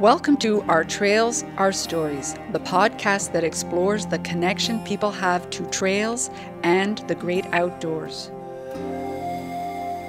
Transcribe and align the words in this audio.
Welcome 0.00 0.38
to 0.38 0.62
Our 0.62 0.82
Trails, 0.82 1.44
Our 1.58 1.72
Stories, 1.72 2.32
the 2.52 2.60
podcast 2.60 3.32
that 3.32 3.44
explores 3.44 4.06
the 4.06 4.18
connection 4.20 4.82
people 4.82 5.10
have 5.10 5.50
to 5.50 5.68
trails 5.68 6.30
and 6.62 6.96
the 7.06 7.14
great 7.14 7.44
outdoors. 7.52 8.30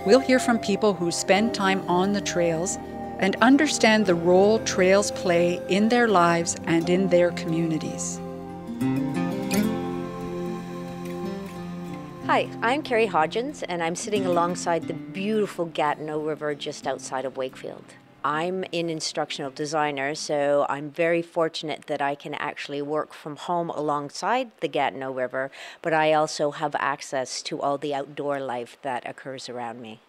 We'll 0.05 0.21
hear 0.21 0.39
from 0.39 0.59
people 0.59 0.93
who 0.93 1.11
spend 1.11 1.53
time 1.53 1.83
on 1.89 2.13
the 2.13 2.21
trails 2.21 2.77
and 3.19 3.35
understand 3.41 4.05
the 4.05 4.15
role 4.15 4.59
trails 4.59 5.11
play 5.11 5.61
in 5.67 5.89
their 5.89 6.07
lives 6.07 6.55
and 6.67 6.89
in 6.89 7.09
their 7.09 7.31
communities. 7.31 8.17
Hi, 12.27 12.47
I'm 12.61 12.81
Carrie 12.81 13.09
Hodgins, 13.09 13.61
and 13.67 13.83
I'm 13.83 13.97
sitting 13.97 14.25
alongside 14.25 14.87
the 14.87 14.93
beautiful 14.93 15.65
Gatineau 15.65 16.21
River 16.21 16.55
just 16.55 16.87
outside 16.87 17.25
of 17.25 17.35
Wakefield. 17.35 17.83
I'm 18.23 18.63
an 18.71 18.89
instructional 18.89 19.49
designer, 19.49 20.13
so 20.13 20.67
I'm 20.69 20.91
very 20.91 21.23
fortunate 21.23 21.87
that 21.87 22.03
I 22.03 22.13
can 22.13 22.35
actually 22.35 22.81
work 22.81 23.13
from 23.13 23.35
home 23.35 23.71
alongside 23.71 24.51
the 24.59 24.67
Gatineau 24.67 25.11
River, 25.11 25.49
but 25.81 25.91
I 25.91 26.13
also 26.13 26.51
have 26.51 26.75
access 26.77 27.41
to 27.43 27.59
all 27.59 27.79
the 27.79 27.95
outdoor 27.95 28.39
life 28.39 28.77
that 28.83 29.09
occurs 29.09 29.49
around 29.49 29.81
me. 29.81 30.01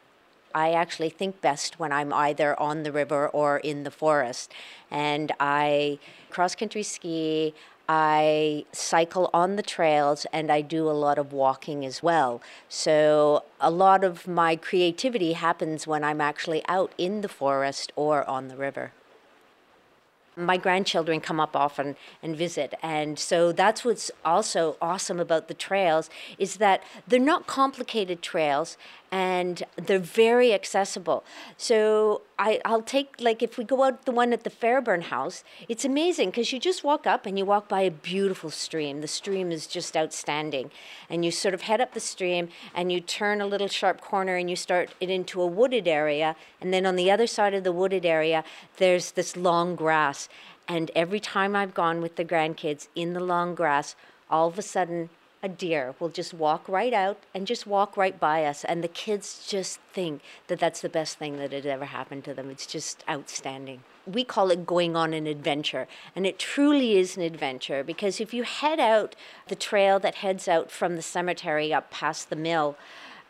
I 0.55 0.73
actually 0.73 1.09
think 1.09 1.41
best 1.41 1.79
when 1.79 1.93
I'm 1.93 2.12
either 2.12 2.59
on 2.61 2.83
the 2.83 2.93
river 2.93 3.29
or 3.29 3.56
in 3.59 3.84
the 3.84 3.91
forest. 3.91 4.53
And 4.91 5.33
I 5.41 5.98
cross 6.29 6.55
country 6.55 6.83
ski, 6.83 7.55
I 7.88 8.64
cycle 8.72 9.28
on 9.34 9.56
the 9.56 9.62
trails 9.62 10.27
and 10.32 10.50
I 10.50 10.60
do 10.60 10.88
a 10.88 10.92
lot 10.92 11.18
of 11.18 11.32
walking 11.32 11.84
as 11.84 12.02
well. 12.02 12.41
So, 12.68 13.45
a 13.60 13.70
lot 13.70 14.05
of 14.05 14.27
my 14.27 14.56
creativity 14.56 15.32
happens 15.32 15.86
when 15.86 16.05
I'm 16.05 16.20
actually 16.20 16.62
out 16.68 16.92
in 16.96 17.20
the 17.20 17.28
forest 17.28 17.92
or 17.96 18.28
on 18.28 18.48
the 18.48 18.56
river. 18.56 18.92
My 20.34 20.56
grandchildren 20.56 21.20
come 21.20 21.39
up 21.39 21.55
often 21.55 21.97
and 22.22 22.34
visit, 22.34 22.72
and 22.83 23.19
so 23.19 23.52
that's 23.52 23.84
what's 23.84 24.11
also 24.24 24.78
awesome 24.80 25.20
about 25.20 25.48
the 25.48 25.55
trails 25.55 26.08
is 26.39 26.56
that 26.56 26.83
they're 27.06 27.20
not 27.20 27.46
complicated 27.46 28.22
trails 28.22 28.78
and 29.12 29.62
they're 29.77 29.98
very 29.98 30.55
accessible. 30.55 31.22
So 31.58 32.22
I, 32.38 32.60
I'll 32.64 32.80
take 32.80 33.14
like 33.20 33.42
if 33.42 33.58
we 33.58 33.64
go 33.64 33.82
out 33.82 34.06
the 34.06 34.10
one 34.10 34.32
at 34.32 34.42
the 34.42 34.50
Fairbairn 34.50 35.02
House, 35.02 35.44
it's 35.68 35.84
amazing 35.84 36.30
because 36.30 36.50
you 36.50 36.58
just 36.58 36.82
walk 36.82 37.06
up 37.06 37.27
and 37.27 37.38
you 37.38 37.44
walk 37.44 37.68
by 37.68 37.83
a 37.83 37.90
beautiful 37.90 38.50
stream. 38.50 39.02
The 39.02 39.06
stream 39.06 39.52
is 39.52 39.66
just 39.66 39.96
outstanding, 39.96 40.70
and 41.10 41.27
you 41.27 41.30
sort 41.30 41.52
of 41.52 41.62
head 41.62 41.83
up 41.83 41.92
the 41.92 42.00
stream 42.00 42.48
and 42.74 42.90
you 42.90 43.00
turn 43.00 43.42
a 43.42 43.46
little 43.46 43.68
sharp 43.68 44.00
corner 44.00 44.36
and 44.36 44.48
you 44.48 44.56
start 44.56 44.90
it 44.98 45.10
into 45.10 45.42
a 45.42 45.46
wooded 45.46 45.86
area, 45.86 46.34
and 46.60 46.72
then 46.72 46.86
on 46.86 46.96
the 46.96 47.10
other 47.10 47.27
side 47.27 47.52
of 47.52 47.64
the 47.64 47.72
wooded 47.72 48.06
area, 48.06 48.42
there's 48.78 49.12
this 49.12 49.36
long 49.36 49.77
grass. 49.77 50.28
And 50.66 50.90
every 50.94 51.20
time 51.20 51.55
I've 51.55 51.74
gone 51.74 52.00
with 52.00 52.16
the 52.16 52.24
grandkids 52.24 52.88
in 52.94 53.12
the 53.12 53.20
long 53.20 53.55
grass, 53.55 53.94
all 54.30 54.48
of 54.48 54.58
a 54.58 54.62
sudden 54.62 55.10
a 55.43 55.48
deer 55.48 55.95
will 55.98 56.09
just 56.09 56.33
walk 56.33 56.69
right 56.69 56.93
out 56.93 57.19
and 57.35 57.47
just 57.47 57.67
walk 57.67 57.97
right 57.97 58.19
by 58.19 58.45
us. 58.45 58.65
And 58.65 58.83
the 58.83 58.89
kids 58.89 59.45
just 59.48 59.81
think 59.93 60.23
that 60.47 60.61
that's 60.61 60.81
the 60.81 60.89
best 60.89 61.19
thing 61.19 61.37
that 61.39 61.53
had 61.53 61.67
ever 61.67 61.87
happened 61.87 62.25
to 62.25 62.35
them. 62.35 62.48
It's 62.48 62.67
just 62.67 63.03
outstanding. 63.09 63.83
We 64.07 64.23
call 64.23 64.51
it 64.51 64.67
going 64.67 64.95
on 64.95 65.13
an 65.13 65.27
adventure. 65.27 65.89
And 66.15 66.27
it 66.27 66.39
truly 66.39 66.97
is 66.97 67.17
an 67.17 67.23
adventure 67.23 67.83
because 67.83 68.20
if 68.20 68.33
you 68.33 68.45
head 68.45 68.79
out 68.79 69.17
the 69.48 69.57
trail 69.57 69.98
that 70.01 70.17
heads 70.17 70.47
out 70.47 70.70
from 70.70 70.95
the 70.95 71.03
cemetery 71.03 71.75
up 71.75 71.91
past 71.91 72.31
the 72.31 72.37
mill, 72.37 72.77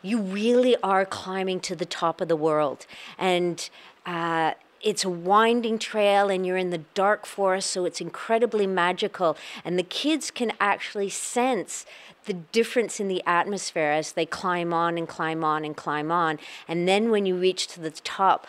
you 0.03 0.19
really 0.19 0.75
are 0.83 1.05
climbing 1.05 1.59
to 1.61 1.75
the 1.75 1.85
top 1.85 2.21
of 2.21 2.27
the 2.27 2.35
world. 2.35 2.85
And 3.17 3.67
uh, 4.05 4.53
it's 4.83 5.05
a 5.05 5.09
winding 5.09 5.79
trail 5.79 6.29
and 6.29 6.45
you're 6.45 6.57
in 6.57 6.69
the 6.69 6.83
dark 6.93 7.25
forest, 7.25 7.71
so 7.71 7.85
it's 7.85 8.01
incredibly 8.01 8.67
magical. 8.67 9.37
And 9.63 9.79
the 9.79 9.83
kids 9.83 10.29
can 10.29 10.51
actually 10.59 11.09
sense 11.09 11.85
the 12.25 12.33
difference 12.33 12.99
in 12.99 13.07
the 13.07 13.23
atmosphere 13.25 13.91
as 13.91 14.11
they 14.11 14.25
climb 14.25 14.73
on 14.73 14.97
and 14.97 15.07
climb 15.07 15.43
on 15.43 15.65
and 15.65 15.75
climb 15.75 16.11
on. 16.11 16.39
And 16.67 16.87
then 16.87 17.11
when 17.11 17.25
you 17.25 17.35
reach 17.35 17.67
to 17.67 17.79
the 17.79 17.91
top, 17.91 18.45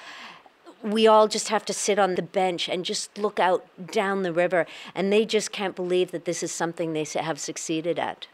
we 0.83 1.06
all 1.06 1.28
just 1.28 1.49
have 1.49 1.65
to 1.65 1.73
sit 1.73 1.99
on 1.99 2.15
the 2.15 2.23
bench 2.23 2.69
and 2.69 2.84
just 2.84 3.17
look 3.17 3.41
out 3.41 3.67
down 3.91 4.23
the 4.23 4.33
river, 4.34 4.67
and 4.94 5.11
they 5.11 5.25
just 5.25 5.50
can't 5.50 5.75
believe 5.75 6.11
that 6.11 6.27
this 6.27 6.43
is 6.43 6.53
something 6.53 6.93
they 6.93 7.06
have 7.15 7.41
succeeded 7.41 7.99
at. 7.99 8.27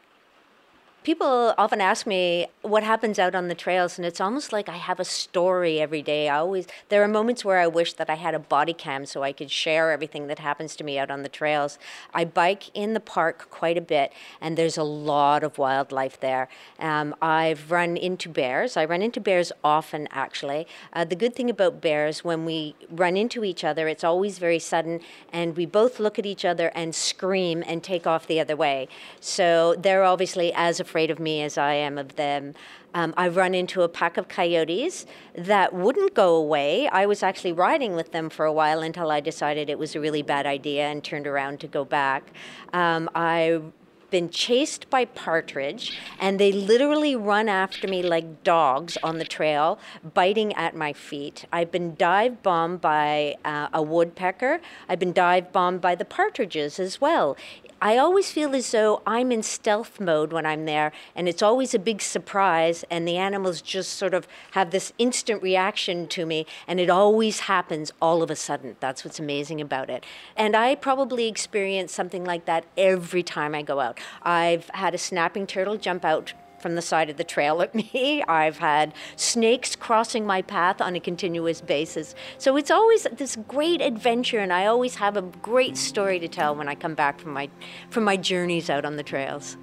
People 1.03 1.55
often 1.57 1.81
ask 1.81 2.07
me 2.07 2.49
what 2.61 2.83
happens 2.83 3.19
out 3.19 3.35
on 3.35 3.49
the 3.49 3.55
trails, 3.55 3.97
and 3.97 4.05
it's 4.05 4.21
almost 4.21 4.53
like 4.53 4.69
I 4.69 4.77
have 4.77 5.01
a 5.01 5.05
story 5.05 5.81
every 5.81 6.03
day. 6.03 6.29
I 6.29 6.37
always 6.37 6.67
there 6.91 7.03
are 7.03 7.09
moments 7.09 7.43
where 7.43 7.59
I 7.59 7.67
wish 7.69 7.95
that 7.95 8.11
I 8.11 8.17
had 8.17 8.35
a 8.35 8.39
body 8.39 8.75
cam 8.75 9.07
so 9.07 9.23
I 9.23 9.33
could 9.33 9.51
share 9.51 9.93
everything 9.93 10.27
that 10.27 10.41
happens 10.41 10.77
to 10.77 10.85
me 10.85 10.99
out 10.99 11.11
on 11.11 11.23
the 11.23 11.31
trails. 11.31 11.79
I 12.13 12.27
bike 12.27 12.65
in 12.75 12.93
the 12.93 13.01
park 13.01 13.49
quite 13.49 13.79
a 13.79 13.81
bit, 13.81 14.13
and 14.43 14.59
there's 14.59 14.77
a 14.77 14.83
lot 14.83 15.43
of 15.43 15.57
wildlife 15.57 16.21
there. 16.21 16.51
Um, 16.79 17.15
I've 17.23 17.71
run 17.71 17.97
into 17.97 18.29
bears. 18.29 18.77
I 18.77 18.85
run 18.85 19.01
into 19.01 19.23
bears 19.23 19.53
often, 19.65 20.07
actually. 20.11 20.67
Uh, 20.93 21.07
the 21.07 21.17
good 21.17 21.35
thing 21.35 21.49
about 21.49 21.81
bears, 21.81 22.25
when 22.25 22.45
we 22.45 22.75
run 22.91 23.17
into 23.17 23.43
each 23.43 23.65
other, 23.65 23.89
it's 23.89 24.05
always 24.05 24.37
very 24.37 24.59
sudden, 24.59 25.01
and 25.33 25.57
we 25.57 25.65
both 25.65 25.99
look 25.99 26.19
at 26.19 26.27
each 26.27 26.45
other 26.45 26.71
and 26.75 26.95
scream 26.95 27.65
and 27.67 27.83
take 27.83 28.07
off 28.07 28.27
the 28.27 28.39
other 28.39 28.55
way. 28.55 28.87
So 29.19 29.75
they're 29.79 30.05
obviously 30.05 30.53
as 30.53 30.79
afraid 30.91 31.11
of 31.11 31.21
me 31.21 31.41
as 31.43 31.57
I 31.57 31.75
am 31.75 31.99
of 31.99 32.17
them. 32.17 32.53
Um, 32.95 33.15
I've 33.17 33.37
run 33.37 33.55
into 33.55 33.83
a 33.83 33.89
pack 33.89 34.17
of 34.17 34.27
coyotes 34.27 35.07
that 35.37 35.73
wouldn't 35.73 36.15
go 36.15 36.35
away. 36.35 36.89
I 36.89 37.07
was 37.07 37.23
actually 37.23 37.53
riding 37.53 37.95
with 37.95 38.11
them 38.11 38.29
for 38.29 38.45
a 38.45 38.53
while 38.53 38.81
until 38.83 39.13
I 39.13 39.21
decided 39.21 39.71
it 39.71 39.79
was 39.79 39.95
a 39.95 40.01
really 40.01 40.23
bad 40.23 40.47
idea 40.47 40.89
and 40.89 41.05
turned 41.05 41.29
around 41.29 41.61
to 41.61 41.69
go 41.69 41.85
back. 41.85 42.33
Um, 42.73 43.09
I 43.15 43.61
been 44.11 44.31
chased 44.31 44.89
by 44.91 45.05
partridge 45.05 45.99
and 46.19 46.39
they 46.39 46.53
literally 46.53 47.15
run 47.17 47.49
after 47.49 47.87
me 47.87 48.03
like 48.03 48.43
dogs 48.43 48.97
on 49.03 49.19
the 49.19 49.25
trail 49.25 49.79
biting 50.15 50.53
at 50.55 50.75
my 50.75 50.93
feet 50.93 51.45
i've 51.53 51.71
been 51.71 51.95
dive 51.97 52.43
bombed 52.43 52.81
by 52.81 53.37
uh, 53.45 53.69
a 53.73 53.83
woodpecker 53.83 54.61
i've 54.89 54.99
been 54.99 55.13
dive 55.13 55.53
bombed 55.53 55.81
by 55.81 55.95
the 55.95 56.05
partridges 56.05 56.79
as 56.79 57.01
well 57.01 57.37
I 57.83 57.97
always 57.97 58.31
feel 58.31 58.55
as 58.55 58.71
though 58.73 59.01
I'm 59.07 59.33
in 59.33 59.43
stealth 59.43 60.01
mode 60.01 60.35
when 60.35 60.45
I'm 60.45 60.67
there, 60.67 60.93
and 61.17 61.27
it's 61.27 61.41
always 61.41 61.73
a 61.73 61.79
big 61.79 62.03
surprise, 62.03 62.85
and 62.91 63.09
the 63.09 63.17
animals 63.17 63.63
just 63.63 63.95
sort 63.95 64.13
of 64.13 64.29
have 64.51 64.71
this 64.71 64.93
instant 64.99 65.43
reaction 65.43 66.07
to 66.09 66.27
me, 66.27 66.45
and 66.69 66.79
it 66.79 66.91
always 66.91 67.41
happens 67.41 67.91
all 68.03 68.23
of 68.23 68.31
a 68.31 68.37
sudden. 68.37 68.77
That's 68.81 69.03
what's 69.03 69.19
amazing 69.19 69.63
about 69.63 69.89
it. 69.89 70.05
And 70.37 70.55
I 70.55 70.75
probably 70.75 71.27
experience 71.27 71.91
something 71.91 72.23
like 72.23 72.45
that 72.45 72.67
every 72.77 73.23
time 73.23 73.55
I 73.55 73.63
go 73.63 73.81
out. 73.81 73.99
I've 74.23 74.69
had 74.71 74.95
a 74.95 74.99
snapping 74.99 75.47
turtle 75.47 75.77
jump 75.77 76.05
out 76.05 76.33
from 76.61 76.75
the 76.75 76.83
side 76.83 77.11
of 77.11 77.17
the 77.17 77.25
trail 77.25 77.63
at 77.63 77.75
me. 77.75 78.23
I've 78.29 78.59
had 78.59 78.95
snakes 79.17 79.75
crossing 79.75 80.27
my 80.27 80.43
path 80.43 80.81
on 80.81 80.95
a 80.95 81.01
continuous 81.01 81.61
basis. 81.61 82.15
So 82.39 82.57
it's 82.57 82.71
always 82.71 83.07
this 83.13 83.37
great 83.49 83.81
adventure, 83.81 84.39
and 84.39 84.53
I 84.53 84.67
always 84.67 84.97
have 84.97 85.17
a 85.17 85.23
great 85.23 85.77
story 85.77 86.19
to 86.21 86.29
tell 86.29 86.55
when 86.55 86.69
I 86.69 86.75
come 86.75 86.95
back 86.95 87.19
from 87.19 87.33
my, 87.33 87.49
from 87.89 88.05
my 88.05 88.17
journeys 88.17 88.71
out 88.71 88.85
on 88.85 88.97
the 88.97 89.03
trails. 89.03 89.57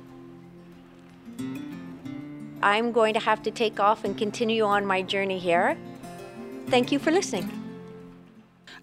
I'm 2.62 2.92
going 2.92 3.14
to 3.14 3.20
have 3.20 3.44
to 3.44 3.52
take 3.52 3.80
off 3.80 4.04
and 4.04 4.18
continue 4.18 4.64
on 4.64 4.86
my 4.86 5.04
journey 5.04 5.38
here. 5.38 5.78
Thank 6.68 6.92
you 6.92 6.98
for 6.98 7.12
listening. 7.12 7.67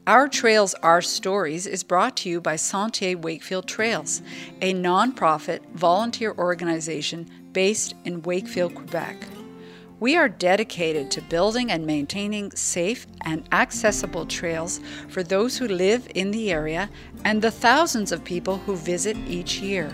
Our 0.07 0.29
Trails, 0.29 0.75
Our 0.83 1.01
Stories 1.01 1.67
is 1.67 1.83
brought 1.83 2.15
to 2.19 2.29
you 2.29 2.39
by 2.39 2.57
Sentiers 2.57 3.17
Wakefield 3.17 3.67
Trails, 3.67 4.21
a 4.61 4.75
nonprofit 4.75 5.65
volunteer 5.73 6.35
organization 6.37 7.27
based 7.53 7.95
in 8.05 8.21
Wakefield, 8.21 8.75
Quebec. 8.75 9.17
We 10.01 10.15
are 10.17 10.29
dedicated 10.29 11.11
to 11.13 11.23
building 11.23 11.71
and 11.71 11.87
maintaining 11.87 12.51
safe 12.51 13.07
and 13.23 13.49
accessible 13.51 14.27
trails 14.27 14.79
for 15.09 15.23
those 15.23 15.57
who 15.57 15.69
live 15.69 16.07
in 16.15 16.33
the 16.33 16.53
area 16.53 16.91
and 17.25 17.41
the 17.41 17.51
thousands 17.51 18.13
of 18.13 18.23
people 18.25 18.59
who 18.59 18.77
visit 18.77 19.17
each 19.27 19.61
year. 19.61 19.91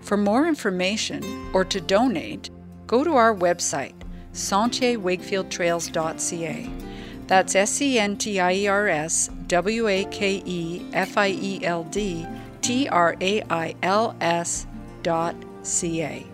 For 0.00 0.16
more 0.16 0.48
information 0.48 1.22
or 1.54 1.64
to 1.66 1.80
donate, 1.80 2.50
go 2.88 3.04
to 3.04 3.14
our 3.14 3.32
website, 3.32 3.94
sentierswakefieldtrails.ca. 4.32 6.91
That's 7.26 7.54
S 7.54 7.70
C 7.70 7.98
N 7.98 8.16
T 8.16 8.40
I 8.40 8.52
E 8.52 8.66
R 8.66 8.88
S 8.88 9.30
W 9.46 9.88
A 9.88 10.04
K 10.06 10.42
E 10.44 10.82
F 10.92 11.16
I 11.16 11.28
E 11.28 11.64
L 11.64 11.84
D 11.84 12.26
T 12.60 12.88
R 12.88 13.16
A 13.20 13.42
I 13.50 13.74
L 13.82 14.16
S 14.20 14.66
dot 15.02 15.34
C 15.62 16.02
A. 16.02 16.26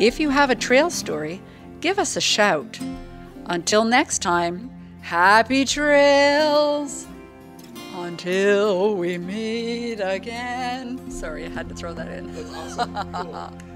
If 0.00 0.20
you 0.20 0.30
have 0.30 0.50
a 0.50 0.54
trail 0.54 0.90
story, 0.90 1.40
give 1.80 1.98
us 1.98 2.16
a 2.16 2.20
shout. 2.20 2.78
Until 3.46 3.84
next 3.84 4.20
time, 4.20 4.70
happy 5.00 5.64
trails! 5.64 7.06
Until 7.94 8.94
we 8.94 9.16
meet 9.16 10.00
again. 10.00 11.10
Sorry, 11.10 11.46
I 11.46 11.48
had 11.48 11.68
to 11.70 11.74
throw 11.74 11.94
that 11.94 12.08
in. 12.08 12.32
That's 12.34 12.78
awesome. 12.78 13.12
cool. 13.12 13.52